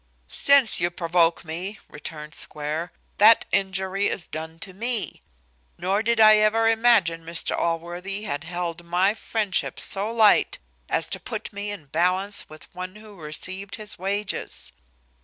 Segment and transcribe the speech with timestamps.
[0.29, 5.21] "Since you provoke me," returned Square, "that injury is done to me;
[5.77, 10.57] nor did I ever imagine Mr Allworthy had held my friendship so light,
[10.89, 14.71] as to put me in balance with one who received his wages.